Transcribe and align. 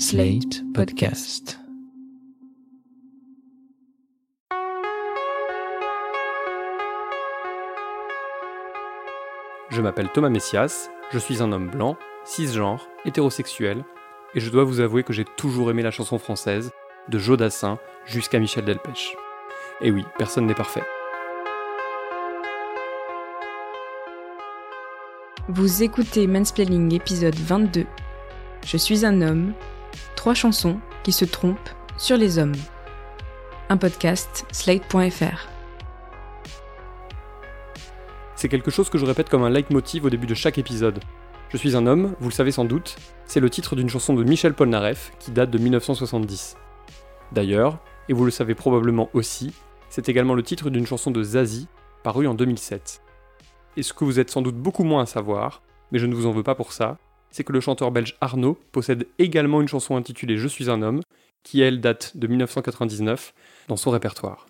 Slate 0.00 0.62
Podcast. 0.74 1.58
Je 9.70 9.82
m'appelle 9.82 10.08
Thomas 10.14 10.28
Messias, 10.28 10.88
je 11.10 11.18
suis 11.18 11.42
un 11.42 11.50
homme 11.50 11.68
blanc, 11.68 11.96
cisgenre, 12.24 12.88
hétérosexuel, 13.06 13.84
et 14.36 14.40
je 14.40 14.50
dois 14.50 14.62
vous 14.62 14.78
avouer 14.78 15.02
que 15.02 15.12
j'ai 15.12 15.24
toujours 15.24 15.68
aimé 15.72 15.82
la 15.82 15.90
chanson 15.90 16.18
française, 16.18 16.70
de 17.08 17.18
Joe 17.18 17.36
Dassin 17.36 17.80
jusqu'à 18.06 18.38
Michel 18.38 18.64
Delpech. 18.64 19.16
Et 19.80 19.90
oui, 19.90 20.04
personne 20.16 20.46
n'est 20.46 20.54
parfait. 20.54 20.84
Vous 25.48 25.82
écoutez 25.82 26.28
Mansplaining 26.28 26.94
épisode 26.94 27.34
22. 27.34 27.84
Je 28.64 28.76
suis 28.76 29.04
un 29.04 29.22
homme. 29.22 29.54
Trois 30.16 30.34
chansons 30.34 30.78
qui 31.02 31.12
se 31.12 31.24
trompent 31.24 31.70
sur 31.96 32.16
les 32.16 32.38
hommes. 32.38 32.54
Un 33.68 33.76
podcast 33.76 34.46
slate.fr. 34.52 35.48
C'est 38.34 38.48
quelque 38.48 38.70
chose 38.70 38.88
que 38.88 38.98
je 38.98 39.04
répète 39.04 39.28
comme 39.28 39.42
un 39.42 39.50
leitmotiv 39.50 40.04
au 40.04 40.10
début 40.10 40.26
de 40.26 40.34
chaque 40.34 40.58
épisode. 40.58 41.00
Je 41.50 41.56
suis 41.56 41.76
un 41.76 41.86
homme, 41.86 42.14
vous 42.20 42.28
le 42.28 42.34
savez 42.34 42.52
sans 42.52 42.64
doute, 42.64 42.96
c'est 43.26 43.40
le 43.40 43.50
titre 43.50 43.74
d'une 43.74 43.88
chanson 43.88 44.14
de 44.14 44.22
Michel 44.22 44.54
Polnareff 44.54 45.12
qui 45.18 45.30
date 45.30 45.50
de 45.50 45.58
1970. 45.58 46.56
D'ailleurs, 47.32 47.78
et 48.08 48.12
vous 48.12 48.24
le 48.24 48.30
savez 48.30 48.54
probablement 48.54 49.08
aussi, 49.12 49.52
c'est 49.88 50.08
également 50.08 50.34
le 50.34 50.42
titre 50.42 50.70
d'une 50.70 50.86
chanson 50.86 51.10
de 51.10 51.22
Zazie, 51.22 51.68
parue 52.02 52.26
en 52.26 52.34
2007. 52.34 53.02
Et 53.76 53.82
ce 53.82 53.92
que 53.92 54.04
vous 54.04 54.20
êtes 54.20 54.30
sans 54.30 54.42
doute 54.42 54.56
beaucoup 54.56 54.84
moins 54.84 55.02
à 55.02 55.06
savoir, 55.06 55.62
mais 55.90 55.98
je 55.98 56.06
ne 56.06 56.14
vous 56.14 56.26
en 56.26 56.32
veux 56.32 56.42
pas 56.42 56.54
pour 56.54 56.72
ça, 56.72 56.98
c'est 57.30 57.44
que 57.44 57.52
le 57.52 57.60
chanteur 57.60 57.90
belge 57.90 58.16
Arnaud 58.20 58.58
possède 58.72 59.06
également 59.18 59.60
une 59.60 59.68
chanson 59.68 59.96
intitulée 59.96 60.36
Je 60.36 60.48
suis 60.48 60.70
un 60.70 60.82
homme, 60.82 61.02
qui 61.42 61.60
elle 61.60 61.80
date 61.80 62.16
de 62.16 62.26
1999, 62.26 63.34
dans 63.68 63.76
son 63.76 63.90
répertoire. 63.90 64.46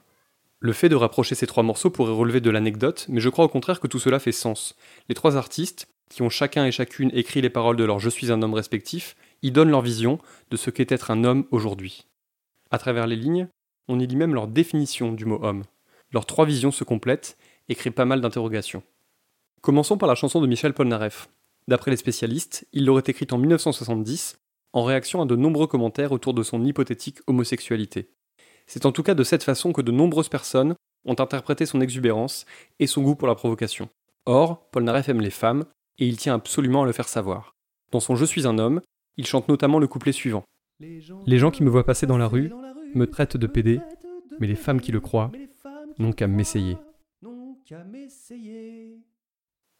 Le 0.60 0.72
fait 0.72 0.88
de 0.88 0.96
rapprocher 0.96 1.34
ces 1.34 1.46
trois 1.46 1.62
morceaux 1.62 1.90
pourrait 1.90 2.12
relever 2.12 2.40
de 2.40 2.50
l'anecdote, 2.50 3.06
mais 3.08 3.20
je 3.20 3.28
crois 3.28 3.44
au 3.44 3.48
contraire 3.48 3.78
que 3.78 3.86
tout 3.86 4.00
cela 4.00 4.18
fait 4.18 4.32
sens. 4.32 4.74
Les 5.08 5.14
trois 5.14 5.36
artistes, 5.36 5.86
qui 6.08 6.22
ont 6.22 6.30
chacun 6.30 6.64
et 6.64 6.72
chacune 6.72 7.10
écrit 7.14 7.40
les 7.40 7.50
paroles 7.50 7.76
de 7.76 7.84
leur 7.84 8.00
Je 8.00 8.10
suis 8.10 8.32
un 8.32 8.42
homme 8.42 8.54
respectif, 8.54 9.14
y 9.42 9.52
donnent 9.52 9.70
leur 9.70 9.82
vision 9.82 10.18
de 10.50 10.56
ce 10.56 10.70
qu'est 10.70 10.90
être 10.90 11.10
un 11.10 11.24
homme 11.24 11.44
aujourd'hui. 11.50 12.06
À 12.70 12.78
travers 12.78 13.06
les 13.06 13.16
lignes, 13.16 13.48
on 13.86 14.00
y 14.00 14.06
lit 14.06 14.16
même 14.16 14.34
leur 14.34 14.48
définition 14.48 15.12
du 15.12 15.24
mot 15.24 15.38
homme. 15.42 15.64
Leurs 16.12 16.26
trois 16.26 16.44
visions 16.44 16.72
se 16.72 16.84
complètent 16.84 17.36
et 17.68 17.74
créent 17.74 17.90
pas 17.90 18.04
mal 18.04 18.20
d'interrogations. 18.20 18.82
Commençons 19.60 19.98
par 19.98 20.08
la 20.08 20.14
chanson 20.14 20.40
de 20.40 20.46
Michel 20.46 20.74
Polnareff. 20.74 21.28
D'après 21.68 21.90
les 21.90 21.98
spécialistes, 21.98 22.66
il 22.72 22.86
l'aurait 22.86 23.02
écrite 23.06 23.34
en 23.34 23.38
1970, 23.38 24.38
en 24.72 24.84
réaction 24.84 25.20
à 25.20 25.26
de 25.26 25.36
nombreux 25.36 25.66
commentaires 25.66 26.12
autour 26.12 26.32
de 26.32 26.42
son 26.42 26.64
hypothétique 26.64 27.18
homosexualité. 27.26 28.08
C'est 28.66 28.86
en 28.86 28.92
tout 28.92 29.02
cas 29.02 29.14
de 29.14 29.22
cette 29.22 29.42
façon 29.42 29.74
que 29.74 29.82
de 29.82 29.92
nombreuses 29.92 30.30
personnes 30.30 30.74
ont 31.04 31.20
interprété 31.20 31.66
son 31.66 31.82
exubérance 31.82 32.46
et 32.78 32.86
son 32.86 33.02
goût 33.02 33.16
pour 33.16 33.28
la 33.28 33.34
provocation. 33.34 33.90
Or, 34.24 34.66
Polnareff 34.70 35.10
aime 35.10 35.20
les 35.20 35.28
femmes, 35.28 35.66
et 35.98 36.06
il 36.06 36.16
tient 36.16 36.34
absolument 36.34 36.84
à 36.84 36.86
le 36.86 36.92
faire 36.92 37.08
savoir. 37.08 37.54
Dans 37.92 38.00
son 38.00 38.16
Je 38.16 38.24
suis 38.24 38.46
un 38.46 38.58
homme, 38.58 38.80
il 39.18 39.26
chante 39.26 39.48
notamment 39.48 39.78
le 39.78 39.88
couplet 39.88 40.12
suivant. 40.12 40.44
Les 40.80 41.38
gens 41.38 41.50
qui 41.50 41.62
me 41.62 41.70
voient 41.70 41.84
passer 41.84 42.06
dans 42.06 42.18
la 42.18 42.28
rue 42.28 42.50
me 42.94 43.06
traitent 43.06 43.36
de 43.36 43.46
pédé, 43.46 43.80
mais 44.40 44.46
les 44.46 44.54
femmes 44.54 44.80
qui 44.80 44.92
le 44.92 45.00
croient 45.00 45.32
n'ont 45.98 46.12
qu'à 46.12 46.28
m'essayer. 46.28 46.78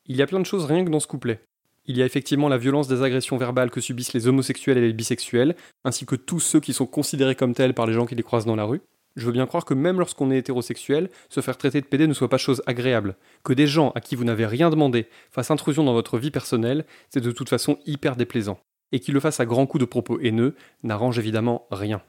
Il 0.04 0.16
y 0.16 0.22
a 0.22 0.26
plein 0.26 0.40
de 0.40 0.46
choses 0.46 0.66
rien 0.66 0.84
que 0.84 0.90
dans 0.90 1.00
ce 1.00 1.06
couplet. 1.06 1.40
Il 1.88 1.96
y 1.96 2.02
a 2.02 2.06
effectivement 2.06 2.50
la 2.50 2.58
violence 2.58 2.86
des 2.86 3.02
agressions 3.02 3.38
verbales 3.38 3.70
que 3.70 3.80
subissent 3.80 4.12
les 4.12 4.28
homosexuels 4.28 4.76
et 4.76 4.86
les 4.86 4.92
bisexuels, 4.92 5.56
ainsi 5.84 6.04
que 6.04 6.16
tous 6.16 6.38
ceux 6.38 6.60
qui 6.60 6.74
sont 6.74 6.86
considérés 6.86 7.34
comme 7.34 7.54
tels 7.54 7.72
par 7.72 7.86
les 7.86 7.94
gens 7.94 8.04
qui 8.04 8.14
les 8.14 8.22
croisent 8.22 8.44
dans 8.44 8.56
la 8.56 8.64
rue. 8.64 8.82
Je 9.16 9.24
veux 9.24 9.32
bien 9.32 9.46
croire 9.46 9.64
que 9.64 9.72
même 9.72 9.98
lorsqu'on 9.98 10.30
est 10.30 10.36
hétérosexuel, 10.36 11.08
se 11.30 11.40
faire 11.40 11.56
traiter 11.56 11.80
de 11.80 11.86
PD 11.86 12.06
ne 12.06 12.12
soit 12.12 12.28
pas 12.28 12.36
chose 12.36 12.62
agréable. 12.66 13.16
Que 13.42 13.54
des 13.54 13.66
gens 13.66 13.90
à 13.94 14.02
qui 14.02 14.16
vous 14.16 14.24
n'avez 14.24 14.44
rien 14.44 14.68
demandé 14.68 15.08
fassent 15.30 15.50
intrusion 15.50 15.82
dans 15.82 15.94
votre 15.94 16.18
vie 16.18 16.30
personnelle, 16.30 16.84
c'est 17.08 17.22
de 17.22 17.32
toute 17.32 17.48
façon 17.48 17.78
hyper 17.86 18.16
déplaisant. 18.16 18.60
Et 18.92 19.00
qu'ils 19.00 19.14
le 19.14 19.20
fassent 19.20 19.40
à 19.40 19.46
grands 19.46 19.66
coups 19.66 19.80
de 19.80 19.86
propos 19.86 20.20
haineux 20.20 20.54
n'arrange 20.82 21.18
évidemment 21.18 21.66
rien. 21.70 22.02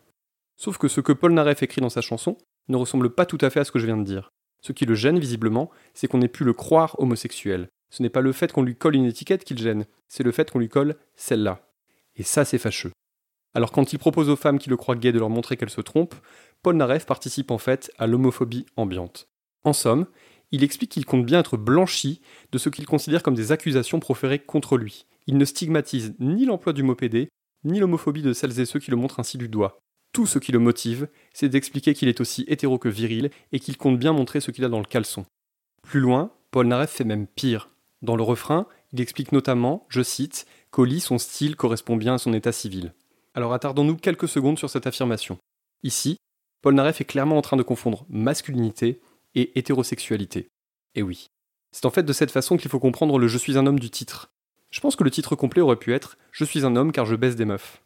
Sauf 0.57 0.77
que 0.77 0.89
ce 0.89 0.99
que 0.99 1.13
Paul 1.13 1.31
Naref 1.31 1.63
écrit 1.63 1.81
dans 1.81 1.89
sa 1.89 2.01
chanson 2.01 2.37
ne 2.67 2.75
ressemble 2.75 3.09
pas 3.09 3.25
tout 3.25 3.37
à 3.39 3.49
fait 3.49 3.61
à 3.61 3.63
ce 3.63 3.71
que 3.71 3.79
je 3.79 3.85
viens 3.85 3.97
de 3.97 4.03
dire. 4.03 4.29
Ce 4.61 4.73
qui 4.73 4.85
le 4.85 4.93
gêne 4.93 5.19
visiblement, 5.19 5.71
c'est 5.93 6.07
qu'on 6.07 6.21
ait 6.21 6.27
pu 6.27 6.43
le 6.43 6.51
croire 6.51 6.99
homosexuel. 6.99 7.69
Ce 7.89 8.03
n'est 8.03 8.09
pas 8.09 8.21
le 8.21 8.31
fait 8.31 8.51
qu'on 8.51 8.63
lui 8.63 8.75
colle 8.75 8.95
une 8.95 9.05
étiquette 9.05 9.43
qui 9.43 9.53
le 9.53 9.61
gêne, 9.61 9.85
c'est 10.07 10.23
le 10.23 10.31
fait 10.31 10.49
qu'on 10.51 10.59
lui 10.59 10.69
colle 10.69 10.95
celle-là. 11.15 11.67
Et 12.15 12.23
ça, 12.23 12.45
c'est 12.45 12.57
fâcheux. 12.57 12.91
Alors 13.55 13.71
quand 13.71 13.93
il 13.93 13.99
propose 13.99 14.29
aux 14.29 14.35
femmes 14.35 14.59
qui 14.59 14.69
le 14.69 14.77
croient 14.77 14.95
gay 14.95 15.11
de 15.11 15.19
leur 15.19 15.29
montrer 15.29 15.57
qu'elles 15.57 15.69
se 15.69 15.81
trompent, 15.81 16.15
Paul 16.61 16.75
Naref 16.75 17.05
participe 17.05 17.51
en 17.51 17.57
fait 17.57 17.91
à 17.97 18.05
l'homophobie 18.05 18.65
ambiante. 18.75 19.27
En 19.63 19.73
somme, 19.73 20.05
il 20.51 20.63
explique 20.63 20.91
qu'il 20.91 21.05
compte 21.05 21.25
bien 21.25 21.39
être 21.39 21.57
blanchi 21.57 22.21
de 22.51 22.57
ce 22.57 22.69
qu'il 22.69 22.85
considère 22.85 23.23
comme 23.23 23.35
des 23.35 23.51
accusations 23.51 23.99
proférées 23.99 24.39
contre 24.39 24.77
lui. 24.77 25.05
Il 25.27 25.37
ne 25.37 25.45
stigmatise 25.45 26.15
ni 26.19 26.45
l'emploi 26.45 26.73
du 26.73 26.83
mot 26.83 26.95
PD, 26.95 27.29
ni 27.63 27.79
l'homophobie 27.79 28.21
de 28.21 28.33
celles 28.33 28.59
et 28.59 28.65
ceux 28.65 28.79
qui 28.79 28.91
le 28.91 28.97
montrent 28.97 29.19
ainsi 29.19 29.37
du 29.37 29.49
doigt. 29.49 29.79
Tout 30.11 30.25
ce 30.25 30.39
qui 30.39 30.51
le 30.51 30.59
motive, 30.59 31.07
c'est 31.33 31.49
d'expliquer 31.49 31.93
qu'il 31.93 32.07
est 32.07 32.21
aussi 32.21 32.45
hétéro 32.47 32.79
que 32.79 32.89
viril 32.89 33.29
et 33.51 33.59
qu'il 33.59 33.77
compte 33.77 33.99
bien 33.99 34.13
montrer 34.13 34.39
ce 34.39 34.51
qu'il 34.51 34.65
a 34.65 34.69
dans 34.69 34.79
le 34.79 34.85
caleçon. 34.85 35.25
Plus 35.83 35.99
loin, 35.99 36.31
Paul 36.51 36.67
Naref 36.67 36.91
fait 36.91 37.03
même 37.03 37.27
pire. 37.27 37.69
Dans 38.01 38.15
le 38.15 38.23
refrain, 38.23 38.67
il 38.93 39.01
explique 39.01 39.31
notamment, 39.31 39.85
je 39.89 40.01
cite, 40.01 40.45
qu'Oli, 40.71 40.99
son 40.99 41.17
style 41.17 41.55
correspond 41.55 41.95
bien 41.95 42.15
à 42.15 42.17
son 42.17 42.33
état 42.33 42.51
civil. 42.51 42.93
Alors 43.33 43.53
attardons-nous 43.53 43.97
quelques 43.97 44.27
secondes 44.27 44.57
sur 44.57 44.69
cette 44.69 44.87
affirmation. 44.87 45.37
Ici, 45.83 46.17
Paul 46.61 46.75
Naref 46.75 47.01
est 47.01 47.05
clairement 47.05 47.37
en 47.37 47.41
train 47.41 47.57
de 47.57 47.63
confondre 47.63 48.05
masculinité 48.09 49.01
et 49.35 49.57
hétérosexualité. 49.57 50.49
Et 50.95 51.03
oui. 51.03 51.27
C'est 51.71 51.85
en 51.85 51.91
fait 51.91 52.03
de 52.03 52.13
cette 52.13 52.31
façon 52.31 52.57
qu'il 52.57 52.69
faut 52.69 52.79
comprendre 52.79 53.19
le 53.19 53.27
Je 53.27 53.37
suis 53.37 53.57
un 53.57 53.65
homme 53.65 53.79
du 53.79 53.89
titre. 53.89 54.31
Je 54.71 54.81
pense 54.81 54.95
que 54.95 55.03
le 55.03 55.11
titre 55.11 55.35
complet 55.35 55.61
aurait 55.61 55.75
pu 55.75 55.93
être 55.93 56.17
Je 56.31 56.45
suis 56.45 56.65
un 56.65 56.75
homme 56.75 56.91
car 56.91 57.05
je 57.05 57.15
baisse 57.15 57.35
des 57.35 57.45
meufs. 57.45 57.81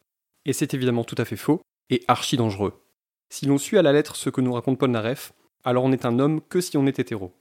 Et 0.45 0.53
c'est 0.53 0.73
évidemment 0.73 1.03
tout 1.03 1.15
à 1.17 1.25
fait 1.25 1.35
faux 1.35 1.61
et 1.89 2.03
archi 2.07 2.37
dangereux. 2.37 2.81
Si 3.29 3.45
l'on 3.45 3.57
suit 3.57 3.77
à 3.77 3.81
la 3.81 3.93
lettre 3.93 4.15
ce 4.15 4.29
que 4.29 4.41
nous 4.41 4.53
raconte 4.53 4.77
Paul 4.77 4.91
Naref, 4.91 5.33
alors 5.63 5.83
on 5.83 5.89
n'est 5.89 6.05
un 6.05 6.19
homme 6.19 6.41
que 6.41 6.61
si 6.61 6.77
on 6.77 6.85
est 6.85 6.99
hétéro. 6.99 7.33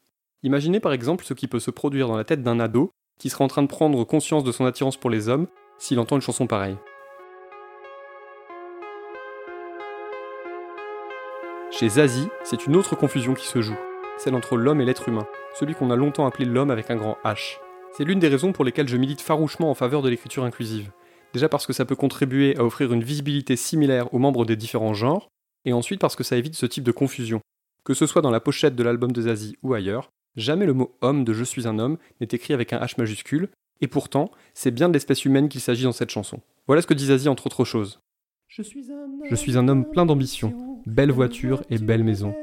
Imaginez 0.45 0.81
par 0.81 0.93
exemple 0.93 1.25
ce 1.25 1.35
qui 1.35 1.47
peut 1.47 1.61
se 1.61 1.71
produire 1.71 2.09
dans 2.09 2.17
la 2.17 2.25
tête 2.25 2.43
d'un 2.43 2.59
ado 2.59 2.91
qui 3.21 3.31
serait 3.31 3.45
en 3.45 3.49
train 3.49 3.63
de 3.63 3.69
prendre 3.69 4.03
conscience 4.03 4.43
de 4.43 4.51
son 4.51 4.67
attirance 4.67 4.97
pour 4.97 5.11
les 5.11 5.29
hommes 5.29 5.47
s'il 5.79 6.01
entend 6.01 6.17
une 6.17 6.23
chanson 6.23 6.49
pareille. 6.49 6.77
Chez 11.71 11.89
Zazie, 11.89 12.29
c'est 12.43 12.67
une 12.67 12.75
autre 12.75 12.97
confusion 12.97 13.35
qui 13.35 13.47
se 13.47 13.63
joue, 13.63 13.77
celle 14.19 14.35
entre 14.35 14.57
l'homme 14.57 14.81
et 14.81 14.85
l'être 14.85 15.09
humain, 15.09 15.27
celui 15.55 15.75
qu'on 15.75 15.91
a 15.91 15.97
longtemps 15.97 16.27
appelé 16.27 16.45
l'homme 16.45 16.71
avec 16.71 16.91
un 16.91 16.97
grand 16.97 17.19
H. 17.25 17.59
C'est 17.97 18.05
l'une 18.05 18.19
des 18.19 18.29
raisons 18.29 18.53
pour 18.53 18.65
lesquelles 18.65 18.89
je 18.89 18.97
milite 18.97 19.21
farouchement 19.21 19.71
en 19.71 19.75
faveur 19.75 20.03
de 20.03 20.09
l'écriture 20.09 20.45
inclusive. 20.45 20.91
Déjà 21.33 21.49
parce 21.49 21.67
que 21.67 21.73
ça 21.73 21.85
peut 21.85 21.97
contribuer 21.97 22.57
à 22.59 22.65
offrir 22.65 22.93
une 22.93 23.05
visibilité 23.05 23.55
similaire 23.55 24.13
aux 24.13 24.19
membres 24.19 24.45
des 24.45 24.57
différents 24.57 24.95
genres, 24.95 25.29
et 25.65 25.73
ensuite 25.73 26.01
parce 26.01 26.17
que 26.17 26.25
ça 26.25 26.37
évite 26.37 26.57
ce 26.57 26.67
type 26.67 26.85
de 26.85 26.93
confusion. 26.93 27.41
Que 27.85 27.95
ce 27.95 28.07
soit 28.07 28.23
dans 28.23 28.31
la 28.31 28.41
pochette 28.41 28.75
de 28.75 28.83
l'album 28.83 29.13
de 29.13 29.23
Zazie 29.23 29.57
ou 29.63 29.75
ailleurs, 29.75 30.11
Jamais 30.37 30.67
le 30.67 30.73
mot 30.73 30.97
homme 31.03 31.25
de 31.25 31.33
Je 31.33 31.45
suis 31.45 31.69
un 31.69 31.79
homme 31.79 31.99
n'est 32.21 32.29
écrit 32.33 32.55
avec 32.55 32.73
un 32.73 32.79
H 32.79 32.95
majuscule, 32.99 33.51
et 33.81 33.87
pourtant, 33.87 34.31
c'est 34.55 34.71
bien 34.71 34.89
de 34.89 34.95
l'espèce 34.95 35.25
humaine 35.25 35.49
qu'il 35.49 35.61
s'agit 35.61 35.85
dans 35.85 35.93
cette 35.93 36.11
chanson. 36.11 36.41
Voilà 36.67 36.81
ce 36.81 36.87
que 36.87 36.95
dit 36.95 37.07
Zazie 37.07 37.29
entre 37.29 37.47
autres 37.47 37.65
choses. 37.65 38.01
Je 38.49 38.63
suis 38.63 39.59
un 39.59 39.69
homme, 39.69 39.91
plein 39.91 40.07
d'ambition, 40.07 40.81
belle 40.87 41.11
voiture 41.11 41.63
et 41.71 41.79
belle 41.79 42.05
maison. 42.05 42.35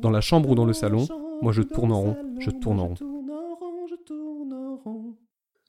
Dans 0.00 0.10
la 0.10 0.20
chambre 0.20 0.50
ou 0.50 0.54
dans 0.54 0.64
le 0.64 0.72
salon, 0.72 1.06
moi 1.42 1.52
je 1.52 1.62
tourne 1.62 1.92
en 1.92 2.00
rond, 2.00 2.16
je 2.40 2.50
tourne 2.50 2.80
en 2.80 2.88
rond. 2.88 2.94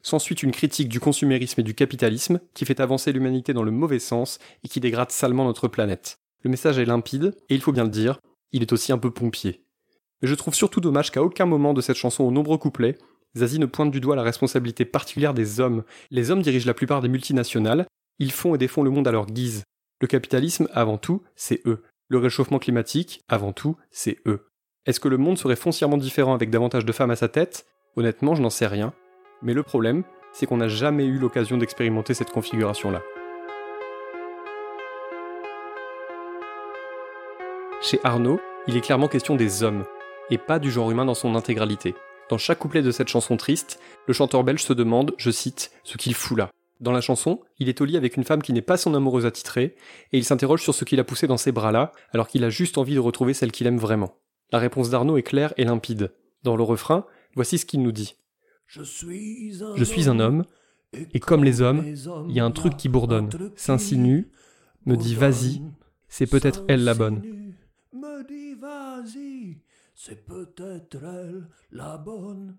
S'ensuit 0.02 0.36
une 0.36 0.52
critique 0.52 0.90
du 0.90 1.00
consumérisme 1.00 1.62
et 1.62 1.64
du 1.64 1.76
capitalisme 1.76 2.40
qui 2.54 2.66
fait 2.66 2.80
avancer 2.80 3.12
l'humanité 3.12 3.54
dans 3.54 3.64
le 3.64 3.72
mauvais 3.72 4.00
sens 4.00 4.40
et 4.64 4.70
qui 4.70 4.80
dégrade 4.80 5.12
salement 5.12 5.44
notre 5.44 5.68
planète. 5.68 6.20
Le 6.44 6.50
message 6.50 6.80
est 6.80 6.86
limpide, 6.86 7.36
et 7.50 7.56
il 7.56 7.62
faut 7.62 7.74
bien 7.74 7.84
le 7.84 7.90
dire, 7.90 8.20
il 8.54 8.62
est 8.62 8.72
aussi 8.72 8.94
un 8.94 8.98
peu 8.98 9.12
pompier. 9.12 9.67
Mais 10.22 10.28
je 10.28 10.36
trouve 10.36 10.56
surtout 10.56 10.82
dommage 10.82 11.12
qu'à 11.12 11.24
aucun 11.24 11.46
moment 11.46 11.74
de 11.74 11.82
cette 11.82 11.98
chanson 11.98 12.24
aux 12.24 12.32
nombreux 12.32 12.58
couplets, 12.58 12.98
Zazie 13.36 13.60
ne 13.60 13.66
pointe 13.66 13.92
du 13.92 14.00
doigt 14.00 14.16
la 14.16 14.24
responsabilité 14.24 14.86
particulière 14.86 15.34
des 15.34 15.60
hommes. 15.60 15.84
Les 16.10 16.32
hommes 16.32 16.42
dirigent 16.42 16.68
la 16.68 16.74
plupart 16.74 17.02
des 17.02 17.10
multinationales, 17.10 17.86
ils 18.20 18.32
font 18.32 18.56
et 18.56 18.58
défont 18.58 18.84
le 18.84 18.90
monde 18.90 19.08
à 19.08 19.12
leur 19.12 19.28
guise. 19.28 19.64
Le 20.02 20.08
capitalisme, 20.08 20.68
avant 20.74 20.98
tout, 20.98 21.22
c'est 21.36 21.62
eux. 21.66 21.84
Le 22.08 22.18
réchauffement 22.18 22.60
climatique, 22.60 23.22
avant 23.28 23.54
tout, 23.54 23.76
c'est 23.92 24.20
eux. 24.26 24.48
Est-ce 24.86 25.00
que 25.00 25.08
le 25.08 25.18
monde 25.18 25.38
serait 25.38 25.56
foncièrement 25.56 25.98
différent 25.98 26.34
avec 26.34 26.50
davantage 26.50 26.86
de 26.86 26.92
femmes 26.92 27.12
à 27.12 27.16
sa 27.16 27.28
tête? 27.28 27.66
Honnêtement, 27.96 28.36
je 28.36 28.42
n'en 28.42 28.50
sais 28.50 28.68
rien. 28.68 28.94
Mais 29.42 29.54
le 29.54 29.64
problème, 29.64 30.04
c'est 30.32 30.46
qu'on 30.46 30.58
n'a 30.58 30.68
jamais 30.68 31.06
eu 31.06 31.18
l'occasion 31.18 31.58
d'expérimenter 31.58 32.14
cette 32.14 32.32
configuration-là. 32.32 33.02
Chez 37.82 38.00
Arnaud, 38.04 38.40
il 38.68 38.78
est 38.78 38.82
clairement 38.82 39.08
question 39.08 39.36
des 39.36 39.64
hommes, 39.64 39.84
et 40.30 40.38
pas 40.38 40.60
du 40.60 40.72
genre 40.72 40.92
humain 40.92 41.06
dans 41.06 41.14
son 41.14 41.36
intégralité. 41.36 41.96
Dans 42.30 42.38
chaque 42.38 42.60
couplet 42.60 42.82
de 42.82 42.92
cette 42.92 43.08
chanson 43.08 43.38
triste, 43.38 43.80
le 44.06 44.14
chanteur 44.14 44.44
belge 44.44 44.64
se 44.64 44.74
demande, 44.74 45.14
je 45.18 45.32
cite, 45.32 45.72
ce 45.84 45.98
qu'il 45.98 46.14
fout 46.14 46.38
là. 46.38 46.50
Dans 46.80 46.92
la 46.92 47.02
chanson, 47.02 47.42
il 47.58 47.70
est 47.70 47.82
au 47.82 47.86
lit 47.86 47.98
avec 47.98 48.18
une 48.18 48.24
femme 48.24 48.42
qui 48.42 48.54
n'est 48.54 48.62
pas 48.62 48.78
son 48.78 48.94
amoureuse 48.94 49.26
attitrée, 49.26 49.76
et 50.12 50.18
il 50.18 50.24
s'interroge 50.26 50.62
sur 50.62 50.76
ce 50.76 50.86
qui 50.86 50.96
l'a 50.96 51.04
poussé 51.04 51.26
dans 51.26 51.38
ses 51.38 51.52
bras-là, 51.52 51.92
alors 52.12 52.28
qu'il 52.28 52.44
a 52.44 52.50
juste 52.50 52.78
envie 52.78 52.96
de 52.96 53.00
retrouver 53.00 53.34
celle 53.34 53.52
qu'il 53.52 53.66
aime 53.66 53.78
vraiment. 53.78 54.16
La 54.52 54.60
réponse 54.60 54.90
d'Arnaud 54.90 55.18
est 55.18 55.24
claire 55.24 55.54
et 55.58 55.66
limpide. 55.66 56.14
Dans 56.44 56.56
le 56.56 56.64
refrain, 56.64 57.06
voici 57.34 57.58
ce 57.58 57.66
qu'il 57.66 57.82
nous 57.82 57.92
dit. 57.92 58.16
Je 58.68 58.84
suis 58.84 59.64
un, 59.64 59.76
Je 59.76 59.84
suis 59.84 60.10
un 60.10 60.20
homme, 60.20 60.44
et 61.14 61.20
comme 61.20 61.44
les 61.44 61.62
hommes, 61.62 61.84
il 61.86 62.36
y 62.36 62.40
a 62.40 62.46
un 62.46 62.52
truc 62.52 62.78
qui 62.78 62.90
bourdonne, 62.90 63.30
s'insinue, 63.56 64.30
me 64.86 64.96
dit 64.96 65.16
vas-y, 65.16 65.62
c'est 66.08 66.28
peut-être 66.28 66.64
elle 66.68 66.84
la 66.84 66.94
bonne. 66.94 67.22
Me 67.94 68.28
dit 68.28 68.54
vas-y, 68.60 69.58
c'est 69.98 70.26
peut-être 70.26 71.04
elle 71.04 71.50
la 71.72 71.98
bonne. 71.98 72.56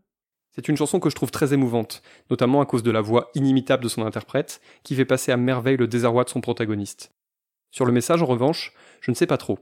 C'est 0.50 0.66
une 0.66 0.76
chanson 0.76 0.98
que 0.98 1.08
je 1.08 1.14
trouve 1.14 1.30
très 1.30 1.54
émouvante, 1.54 2.02
notamment 2.30 2.60
à 2.60 2.66
cause 2.66 2.82
de 2.82 2.90
la 2.90 3.00
voix 3.00 3.30
inimitable 3.36 3.84
de 3.84 3.88
son 3.88 4.04
interprète, 4.04 4.60
qui 4.82 4.96
fait 4.96 5.04
passer 5.04 5.30
à 5.30 5.36
merveille 5.36 5.76
le 5.76 5.86
désarroi 5.86 6.24
de 6.24 6.30
son 6.30 6.40
protagoniste. 6.40 7.12
Sur 7.70 7.86
le 7.86 7.92
message, 7.92 8.22
en 8.22 8.26
revanche, 8.26 8.72
je 9.00 9.12
ne 9.12 9.14
sais 9.14 9.28
pas 9.28 9.36
trop. 9.36 9.60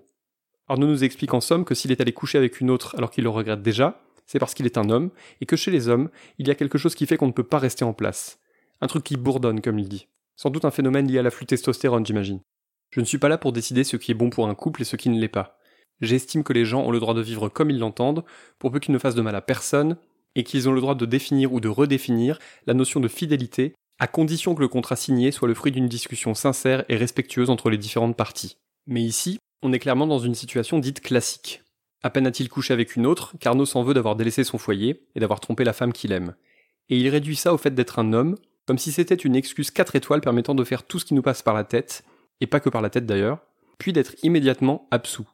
Arnaud 0.69 0.87
nous 0.87 1.05
explique 1.05 1.34
en 1.34 1.43
somme 1.43 1.67
que 1.67 1.75
s'il 1.75 1.93
est 1.93 2.00
allé 2.00 2.12
coucher 2.12 2.38
avec 2.38 2.61
une 2.61 2.70
autre 2.70 2.96
alors 2.96 3.11
qu'il 3.11 3.25
le 3.25 3.31
regrette 3.31 3.62
déjà, 3.62 4.00
c'est 4.25 4.38
parce 4.38 4.55
qu'il 4.55 4.67
est 4.67 4.78
un 4.78 4.88
homme, 4.88 5.11
et 5.43 5.46
que 5.46 5.56
chez 5.56 5.70
les 5.70 5.88
hommes, 5.88 6.08
il 6.38 6.49
y 6.49 6.50
a 6.50 6.55
quelque 6.55 6.78
chose 6.78 6.94
qui 6.94 7.06
fait 7.06 7.19
qu'on 7.19 7.26
ne 7.26 7.32
peut 7.32 7.44
pas 7.44 7.58
rester 7.58 7.84
en 7.84 7.93
place. 7.93 8.40
Un 8.81 8.87
truc 8.87 9.05
qui 9.05 9.19
bourdonne, 9.19 9.61
comme 9.61 9.78
il 9.78 9.88
dit. 9.88 10.08
Sans 10.34 10.49
doute 10.49 10.64
un 10.64 10.70
phénomène 10.70 11.08
lié 11.08 11.19
à 11.19 11.23
l'afflux 11.23 11.46
testostérone, 11.46 12.06
j'imagine. 12.06 12.40
Je 12.88 13.00
ne 13.00 13.05
suis 13.05 13.19
pas 13.19 13.28
là 13.28 13.37
pour 13.37 13.52
décider 13.52 13.84
ce 13.84 13.99
qui 13.99 14.12
est 14.12 14.14
bon 14.14 14.31
pour 14.31 14.49
un 14.49 14.55
couple 14.55 14.81
et 14.81 14.87
ce 14.87 14.96
qui 14.96 15.11
ne 15.11 15.20
l'est 15.20 15.28
pas. 15.28 15.55
J'estime 16.00 16.44
que 16.44 16.52
les 16.52 16.64
gens 16.64 16.82
ont 16.82 16.90
le 16.90 17.00
droit 17.00 17.14
de 17.14 17.22
vivre 17.22 17.48
comme 17.48 17.70
ils 17.70 17.78
l'entendent, 17.78 18.25
pour 18.58 18.70
peu 18.70 18.78
qu'ils 18.78 18.94
ne 18.94 18.98
fassent 18.98 19.14
de 19.14 19.22
mal 19.22 19.34
à 19.34 19.40
personne, 19.40 19.96
et 20.34 20.44
qu'ils 20.44 20.69
ont 20.69 20.72
le 20.72 20.81
droit 20.81 20.94
de 20.94 21.06
définir 21.06 21.52
ou 21.52 21.60
de 21.60 21.69
redéfinir 21.69 22.38
la 22.66 22.75
notion 22.75 23.00
de 23.00 23.08
fidélité, 23.08 23.75
à 23.98 24.06
condition 24.06 24.54
que 24.54 24.60
le 24.60 24.69
contrat 24.69 24.96
signé 24.96 25.32
soit 25.32 25.48
le 25.48 25.54
fruit 25.54 25.72
d'une 25.72 25.88
discussion 25.88 26.34
sincère 26.34 26.84
et 26.88 26.96
respectueuse 26.96 27.48
entre 27.48 27.70
les 27.70 27.78
différentes 27.78 28.16
parties. 28.16 28.58
Mais 28.87 29.00
ici, 29.02 29.38
on 29.62 29.72
est 29.72 29.78
clairement 29.78 30.06
dans 30.06 30.19
une 30.19 30.34
situation 30.34 30.78
dite 30.78 31.00
classique. 31.00 31.62
À 32.02 32.10
peine 32.10 32.26
a-t-il 32.26 32.50
couché 32.50 32.75
avec 32.75 32.96
une 32.96 33.06
autre, 33.06 33.34
qu'Arnaud 33.40 33.64
s'en 33.64 33.82
veut 33.82 33.94
d'avoir 33.94 34.14
délaissé 34.14 34.44
son 34.44 34.58
foyer 34.58 35.06
et 35.14 35.20
d'avoir 35.20 35.40
trompé 35.40 35.64
la 35.64 35.72
femme 35.72 35.94
qu'il 35.94 36.12
aime. 36.12 36.34
Et 36.90 36.99
il 36.99 37.08
réduit 37.08 37.37
ça 37.37 37.54
au 37.54 37.58
fait 37.58 37.75
d'être 37.75 37.99
un 37.99 38.12
homme, 38.12 38.37
comme 38.66 38.78
si 38.78 38.92
c'était 38.92 39.14
une 39.14 39.34
excuse 39.34 39.70
4 39.70 39.96
étoiles 39.96 40.20
permettant 40.20 40.54
de 40.54 40.64
faire 40.64 40.84
tout 40.84 40.99
ce 40.99 41.06
qui 41.06 41.14
nous 41.14 41.22
passe 41.22 41.42
par 41.42 41.54
la 41.54 41.64
tête, 41.64 42.04
et 42.42 42.46
pas 42.46 42.60
que 42.60 42.69
par 42.69 42.82
la 42.82 42.90
tête 42.90 43.06
d'ailleurs, 43.06 43.38
puis 43.78 43.94
d'être 43.94 44.14
immédiatement 44.22 44.87
absous. 44.90 45.26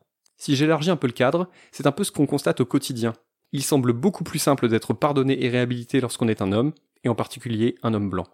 Si 0.42 0.56
j'élargis 0.56 0.90
un 0.90 0.96
peu 0.96 1.06
le 1.06 1.12
cadre, 1.12 1.48
c'est 1.70 1.86
un 1.86 1.92
peu 1.92 2.02
ce 2.02 2.10
qu'on 2.10 2.26
constate 2.26 2.60
au 2.60 2.64
quotidien. 2.64 3.12
Il 3.52 3.62
semble 3.62 3.92
beaucoup 3.92 4.24
plus 4.24 4.40
simple 4.40 4.66
d'être 4.66 4.92
pardonné 4.92 5.44
et 5.44 5.48
réhabilité 5.48 6.00
lorsqu'on 6.00 6.26
est 6.26 6.42
un 6.42 6.50
homme, 6.50 6.72
et 7.04 7.08
en 7.08 7.14
particulier 7.14 7.76
un 7.84 7.94
homme 7.94 8.10
blanc. 8.10 8.26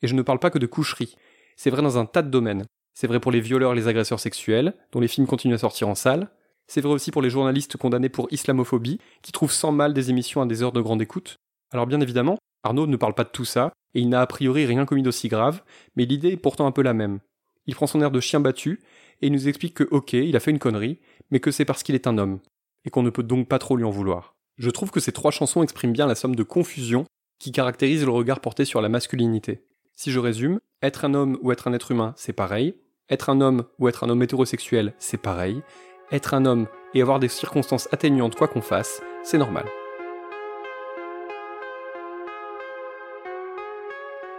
Et 0.00 0.06
je 0.06 0.14
ne 0.14 0.22
parle 0.22 0.38
pas 0.38 0.50
que 0.50 0.60
de 0.60 0.66
coucherie. 0.66 1.16
C'est 1.56 1.70
vrai 1.70 1.82
dans 1.82 1.98
un 1.98 2.06
tas 2.06 2.22
de 2.22 2.30
domaines. 2.30 2.66
C'est 2.94 3.08
vrai 3.08 3.18
pour 3.18 3.32
les 3.32 3.40
violeurs 3.40 3.72
et 3.72 3.74
les 3.74 3.88
agresseurs 3.88 4.20
sexuels, 4.20 4.74
dont 4.92 5.00
les 5.00 5.08
films 5.08 5.26
continuent 5.26 5.54
à 5.54 5.58
sortir 5.58 5.88
en 5.88 5.96
salle. 5.96 6.30
C'est 6.68 6.80
vrai 6.80 6.92
aussi 6.92 7.10
pour 7.10 7.20
les 7.20 7.30
journalistes 7.30 7.76
condamnés 7.76 8.10
pour 8.10 8.28
islamophobie, 8.30 9.00
qui 9.22 9.32
trouvent 9.32 9.50
sans 9.50 9.72
mal 9.72 9.92
des 9.92 10.10
émissions 10.10 10.42
à 10.42 10.46
des 10.46 10.62
heures 10.62 10.70
de 10.70 10.80
grande 10.80 11.02
écoute. 11.02 11.34
Alors 11.72 11.88
bien 11.88 12.00
évidemment, 12.00 12.38
Arnaud 12.62 12.86
ne 12.86 12.96
parle 12.96 13.14
pas 13.14 13.24
de 13.24 13.30
tout 13.30 13.44
ça, 13.44 13.72
et 13.94 14.00
il 14.00 14.08
n'a 14.08 14.20
a 14.20 14.26
priori 14.28 14.66
rien 14.66 14.84
commis 14.84 15.02
d'aussi 15.02 15.26
grave, 15.26 15.64
mais 15.96 16.04
l'idée 16.04 16.28
est 16.28 16.36
pourtant 16.36 16.68
un 16.68 16.72
peu 16.72 16.82
la 16.82 16.94
même. 16.94 17.18
Il 17.66 17.74
prend 17.74 17.88
son 17.88 18.00
air 18.02 18.12
de 18.12 18.20
chien 18.20 18.38
battu, 18.38 18.78
et 19.22 19.26
il 19.26 19.32
nous 19.32 19.48
explique 19.48 19.74
que 19.74 19.88
ok, 19.90 20.12
il 20.12 20.36
a 20.36 20.40
fait 20.40 20.50
une 20.50 20.58
connerie, 20.58 20.98
mais 21.30 21.40
que 21.40 21.50
c'est 21.50 21.64
parce 21.64 21.82
qu'il 21.82 21.94
est 21.94 22.06
un 22.06 22.18
homme, 22.18 22.40
et 22.84 22.90
qu'on 22.90 23.02
ne 23.02 23.10
peut 23.10 23.22
donc 23.22 23.48
pas 23.48 23.58
trop 23.58 23.76
lui 23.76 23.84
en 23.84 23.90
vouloir. 23.90 24.34
Je 24.58 24.70
trouve 24.70 24.90
que 24.90 25.00
ces 25.00 25.12
trois 25.12 25.30
chansons 25.30 25.62
expriment 25.62 25.92
bien 25.92 26.06
la 26.06 26.14
somme 26.14 26.34
de 26.34 26.42
confusion 26.42 27.04
qui 27.38 27.52
caractérise 27.52 28.04
le 28.04 28.10
regard 28.10 28.40
porté 28.40 28.64
sur 28.64 28.80
la 28.80 28.88
masculinité. 28.88 29.62
Si 29.94 30.10
je 30.10 30.18
résume, 30.18 30.60
être 30.82 31.04
un 31.04 31.14
homme 31.14 31.38
ou 31.42 31.52
être 31.52 31.68
un 31.68 31.72
être 31.72 31.90
humain, 31.90 32.14
c'est 32.16 32.32
pareil. 32.32 32.74
Être 33.10 33.30
un 33.30 33.40
homme 33.40 33.64
ou 33.78 33.88
être 33.88 34.04
un 34.04 34.08
homme 34.08 34.22
hétérosexuel, 34.22 34.94
c'est 34.98 35.20
pareil. 35.20 35.62
Être 36.10 36.34
un 36.34 36.44
homme 36.44 36.66
et 36.94 37.02
avoir 37.02 37.18
des 37.18 37.28
circonstances 37.28 37.88
atténuantes 37.92 38.36
quoi 38.36 38.48
qu'on 38.48 38.62
fasse, 38.62 39.02
c'est 39.22 39.38
normal. 39.38 39.66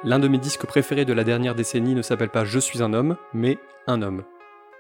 L'un 0.04 0.20
de 0.20 0.28
mes 0.28 0.38
disques 0.38 0.66
préférés 0.66 1.06
de 1.06 1.14
la 1.14 1.24
dernière 1.24 1.56
décennie 1.56 1.96
ne 1.96 2.02
s'appelle 2.02 2.30
pas 2.30 2.46
Je 2.46 2.60
suis 2.60 2.84
un 2.84 2.94
homme, 2.94 3.18
mais 3.34 3.58
Un 3.88 4.02
homme. 4.02 4.24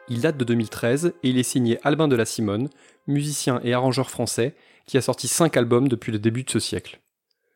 Il 0.09 0.21
date 0.21 0.37
de 0.37 0.45
2013 0.45 1.13
et 1.21 1.29
il 1.29 1.37
est 1.37 1.43
signé 1.43 1.79
Albin 1.83 2.07
de 2.07 2.15
la 2.15 2.25
Simone, 2.25 2.69
musicien 3.07 3.59
et 3.63 3.73
arrangeur 3.73 4.09
français, 4.09 4.55
qui 4.85 4.97
a 4.97 5.01
sorti 5.01 5.27
5 5.27 5.57
albums 5.57 5.89
depuis 5.89 6.13
le 6.13 6.19
début 6.19 6.43
de 6.43 6.49
ce 6.49 6.59
siècle. 6.59 7.01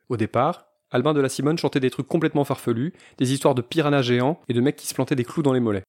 Au 0.09 0.17
départ, 0.17 0.65
Albin 0.91 1.13
de 1.13 1.21
la 1.21 1.29
Simone 1.29 1.57
chantait 1.57 1.79
des 1.79 1.89
trucs 1.89 2.09
complètement 2.09 2.43
farfelus, 2.43 2.91
des 3.17 3.31
histoires 3.31 3.55
de 3.55 3.61
piranhas 3.61 4.01
géants 4.01 4.41
et 4.49 4.53
de 4.53 4.59
mecs 4.59 4.75
qui 4.75 4.87
se 4.87 4.93
plantaient 4.93 5.15
des 5.15 5.23
clous 5.23 5.43
dans 5.43 5.53
les 5.53 5.61
mollets. 5.61 5.85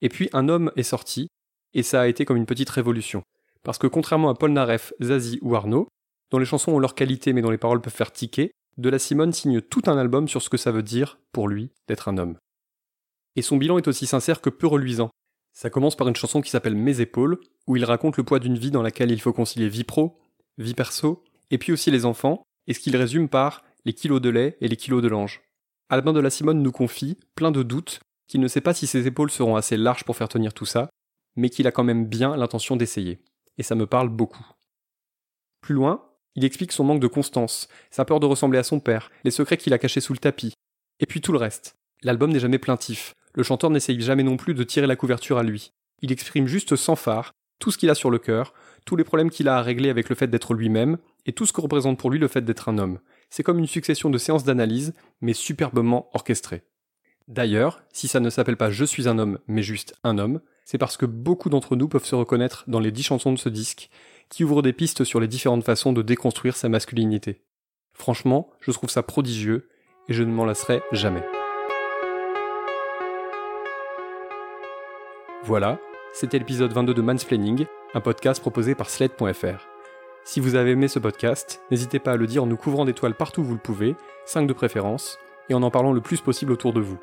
Et 0.00 0.08
puis 0.08 0.30
un 0.32 0.48
homme 0.48 0.72
est 0.76 0.82
sorti, 0.82 1.28
et 1.74 1.82
ça 1.82 2.00
a 2.00 2.06
été 2.06 2.24
comme 2.24 2.38
une 2.38 2.46
petite 2.46 2.70
révolution. 2.70 3.22
Parce 3.62 3.76
que 3.76 3.86
contrairement 3.86 4.30
à 4.30 4.34
Paul 4.34 4.52
Naref, 4.52 4.94
Zazie 5.02 5.38
ou 5.42 5.54
Arnaud, 5.54 5.88
dont 6.30 6.38
les 6.38 6.46
chansons 6.46 6.72
ont 6.72 6.78
leur 6.78 6.94
qualité 6.94 7.34
mais 7.34 7.42
dont 7.42 7.50
les 7.50 7.58
paroles 7.58 7.82
peuvent 7.82 7.92
faire 7.92 8.12
tiquer, 8.12 8.52
De 8.78 8.88
la 8.88 8.98
Simone 8.98 9.32
signe 9.32 9.60
tout 9.60 9.82
un 9.86 9.98
album 9.98 10.28
sur 10.28 10.40
ce 10.40 10.48
que 10.48 10.56
ça 10.56 10.70
veut 10.70 10.82
dire, 10.82 11.18
pour 11.32 11.48
lui, 11.48 11.70
d'être 11.86 12.08
un 12.08 12.16
homme. 12.16 12.38
Et 13.36 13.42
son 13.42 13.58
bilan 13.58 13.76
est 13.76 13.88
aussi 13.88 14.06
sincère 14.06 14.40
que 14.40 14.48
peu 14.48 14.66
reluisant. 14.66 15.10
Ça 15.52 15.70
commence 15.70 15.96
par 15.96 16.08
une 16.08 16.16
chanson 16.16 16.40
qui 16.40 16.50
s'appelle 16.50 16.76
Mes 16.76 17.00
épaules, 17.00 17.38
où 17.66 17.76
il 17.76 17.84
raconte 17.84 18.16
le 18.16 18.24
poids 18.24 18.38
d'une 18.38 18.58
vie 18.58 18.70
dans 18.70 18.82
laquelle 18.82 19.10
il 19.10 19.20
faut 19.20 19.32
concilier 19.32 19.68
vie 19.68 19.84
pro, 19.84 20.18
vie 20.58 20.74
perso, 20.74 21.24
et 21.50 21.58
puis 21.58 21.72
aussi 21.72 21.90
les 21.90 22.04
enfants, 22.04 22.42
et 22.66 22.74
ce 22.74 22.80
qu'il 22.80 22.96
résume 22.96 23.28
par 23.28 23.64
les 23.84 23.92
kilos 23.92 24.20
de 24.20 24.30
lait 24.30 24.56
et 24.60 24.68
les 24.68 24.76
kilos 24.76 25.02
de 25.02 25.08
l'ange. 25.08 25.42
Albin 25.88 26.12
de 26.12 26.20
la 26.20 26.30
Simone 26.30 26.62
nous 26.62 26.72
confie, 26.72 27.18
plein 27.34 27.50
de 27.50 27.62
doutes, 27.62 28.00
qu'il 28.28 28.40
ne 28.40 28.48
sait 28.48 28.60
pas 28.60 28.74
si 28.74 28.86
ses 28.86 29.06
épaules 29.06 29.30
seront 29.30 29.56
assez 29.56 29.76
larges 29.76 30.04
pour 30.04 30.16
faire 30.16 30.28
tenir 30.28 30.54
tout 30.54 30.66
ça, 30.66 30.88
mais 31.36 31.50
qu'il 31.50 31.66
a 31.66 31.72
quand 31.72 31.84
même 31.84 32.06
bien 32.06 32.36
l'intention 32.36 32.76
d'essayer. 32.76 33.18
Et 33.58 33.62
ça 33.62 33.74
me 33.74 33.86
parle 33.86 34.08
beaucoup. 34.08 34.46
Plus 35.60 35.74
loin, 35.74 36.06
il 36.36 36.44
explique 36.44 36.72
son 36.72 36.84
manque 36.84 37.00
de 37.00 37.06
constance, 37.08 37.68
sa 37.90 38.04
peur 38.04 38.20
de 38.20 38.26
ressembler 38.26 38.58
à 38.58 38.62
son 38.62 38.78
père, 38.78 39.10
les 39.24 39.30
secrets 39.30 39.56
qu'il 39.56 39.72
a 39.72 39.78
cachés 39.78 40.00
sous 40.00 40.12
le 40.12 40.18
tapis, 40.18 40.54
et 41.00 41.06
puis 41.06 41.20
tout 41.20 41.32
le 41.32 41.38
reste. 41.38 41.76
L'album 42.02 42.32
n'est 42.32 42.40
jamais 42.40 42.58
plaintif, 42.58 43.14
le 43.40 43.44
chanteur 43.44 43.70
n'essaye 43.70 43.98
jamais 44.02 44.22
non 44.22 44.36
plus 44.36 44.52
de 44.52 44.62
tirer 44.64 44.86
la 44.86 44.96
couverture 44.96 45.38
à 45.38 45.42
lui. 45.42 45.72
Il 46.02 46.12
exprime 46.12 46.46
juste 46.46 46.76
sans 46.76 46.94
phare 46.94 47.32
tout 47.58 47.70
ce 47.70 47.78
qu'il 47.78 47.88
a 47.88 47.94
sur 47.94 48.10
le 48.10 48.18
cœur, 48.18 48.52
tous 48.84 48.96
les 48.96 49.04
problèmes 49.04 49.30
qu'il 49.30 49.48
a 49.48 49.56
à 49.56 49.62
régler 49.62 49.88
avec 49.88 50.10
le 50.10 50.14
fait 50.14 50.26
d'être 50.26 50.52
lui-même, 50.52 50.98
et 51.24 51.32
tout 51.32 51.46
ce 51.46 51.52
que 51.54 51.62
représente 51.62 51.98
pour 51.98 52.10
lui 52.10 52.18
le 52.18 52.28
fait 52.28 52.42
d'être 52.42 52.68
un 52.68 52.76
homme. 52.76 52.98
C'est 53.30 53.42
comme 53.42 53.58
une 53.58 53.66
succession 53.66 54.10
de 54.10 54.18
séances 54.18 54.44
d'analyse, 54.44 54.92
mais 55.22 55.32
superbement 55.32 56.10
orchestrées. 56.12 56.64
D'ailleurs, 57.28 57.82
si 57.94 58.08
ça 58.08 58.20
ne 58.20 58.28
s'appelle 58.28 58.58
pas 58.58 58.70
Je 58.70 58.84
suis 58.84 59.08
un 59.08 59.18
homme, 59.18 59.38
mais 59.46 59.62
juste 59.62 59.94
un 60.04 60.18
homme, 60.18 60.42
c'est 60.66 60.76
parce 60.76 60.98
que 60.98 61.06
beaucoup 61.06 61.48
d'entre 61.48 61.76
nous 61.76 61.88
peuvent 61.88 62.04
se 62.04 62.14
reconnaître 62.14 62.64
dans 62.66 62.80
les 62.80 62.92
dix 62.92 63.04
chansons 63.04 63.32
de 63.32 63.38
ce 63.38 63.48
disque, 63.48 63.88
qui 64.28 64.44
ouvrent 64.44 64.60
des 64.60 64.74
pistes 64.74 65.04
sur 65.04 65.18
les 65.18 65.28
différentes 65.28 65.64
façons 65.64 65.94
de 65.94 66.02
déconstruire 66.02 66.56
sa 66.56 66.68
masculinité. 66.68 67.40
Franchement, 67.94 68.50
je 68.60 68.70
trouve 68.70 68.90
ça 68.90 69.02
prodigieux, 69.02 69.70
et 70.08 70.12
je 70.12 70.24
ne 70.24 70.30
m'en 70.30 70.44
lasserai 70.44 70.82
jamais. 70.92 71.24
Voilà, 75.44 75.78
c'était 76.12 76.38
l'épisode 76.38 76.72
22 76.72 76.92
de 76.92 77.00
Mansplaining, 77.00 77.64
un 77.94 78.00
podcast 78.02 78.42
proposé 78.42 78.74
par 78.74 78.90
Sled.fr. 78.90 79.66
Si 80.22 80.38
vous 80.38 80.54
avez 80.54 80.72
aimé 80.72 80.86
ce 80.86 80.98
podcast, 80.98 81.62
n'hésitez 81.70 81.98
pas 81.98 82.12
à 82.12 82.16
le 82.16 82.26
dire 82.26 82.42
en 82.42 82.46
nous 82.46 82.58
couvrant 82.58 82.84
d'étoiles 82.84 83.14
partout 83.14 83.40
où 83.40 83.44
vous 83.44 83.54
le 83.54 83.60
pouvez, 83.60 83.96
5 84.26 84.46
de 84.46 84.52
préférence, 84.52 85.18
et 85.48 85.54
en 85.54 85.62
en 85.62 85.70
parlant 85.70 85.94
le 85.94 86.02
plus 86.02 86.20
possible 86.20 86.52
autour 86.52 86.74
de 86.74 86.80
vous. 86.80 86.98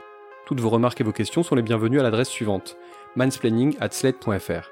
Toutes 0.45 0.59
vos 0.59 0.69
remarques 0.69 1.01
et 1.01 1.03
vos 1.03 1.11
questions 1.11 1.41
sont 1.41 1.55
les 1.55 1.63
bienvenues 1.63 1.99
à 1.99 2.03
l'adresse 2.03 2.29
suivante 2.29 2.77
mansplaining 3.15 3.75
at 3.79 3.89
sled.fr. 3.89 4.69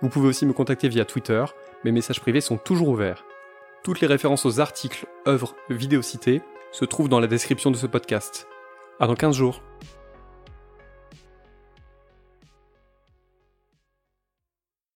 Vous 0.00 0.08
pouvez 0.08 0.28
aussi 0.28 0.46
me 0.46 0.52
contacter 0.52 0.88
via 0.88 1.04
Twitter, 1.04 1.44
mes 1.84 1.90
messages 1.90 2.20
privés 2.20 2.40
sont 2.40 2.56
toujours 2.56 2.88
ouverts. 2.88 3.24
Toutes 3.82 4.00
les 4.00 4.06
références 4.06 4.46
aux 4.46 4.60
articles, 4.60 5.06
œuvres, 5.26 5.56
vidéos 5.70 6.02
citées 6.02 6.40
se 6.70 6.84
trouvent 6.84 7.08
dans 7.08 7.20
la 7.20 7.26
description 7.26 7.72
de 7.72 7.76
ce 7.76 7.86
podcast. 7.88 8.46
À 9.00 9.08
dans 9.08 9.16
15 9.16 9.34
jours. 9.34 9.60